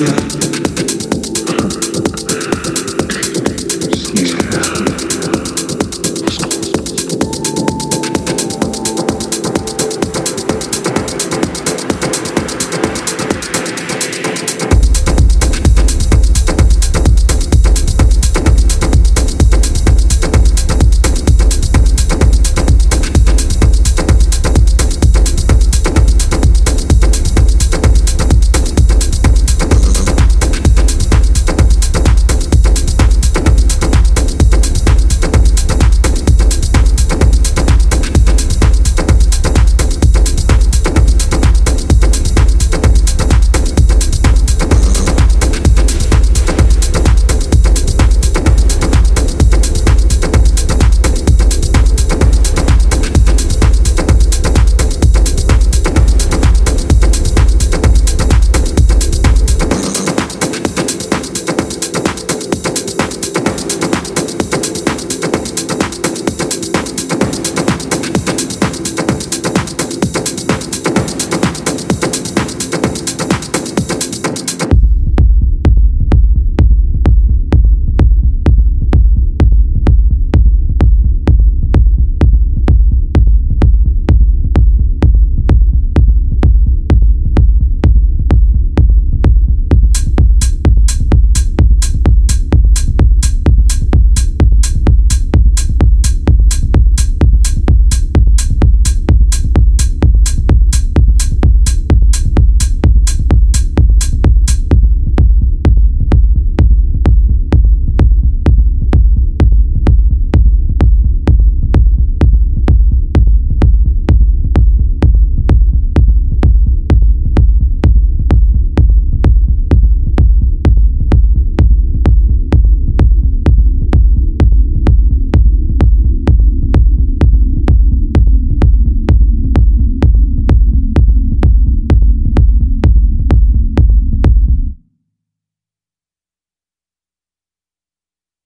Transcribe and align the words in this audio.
yeah. 0.00 0.41